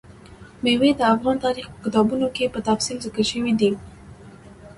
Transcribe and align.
مېوې 0.63 0.89
د 0.95 1.01
افغان 1.13 1.37
تاریخ 1.45 1.65
په 1.71 1.77
کتابونو 1.83 2.27
کې 2.35 2.51
په 2.53 2.59
تفصیل 2.67 2.97
ذکر 3.05 3.25
شوي 3.31 3.53
دي. 3.61 3.71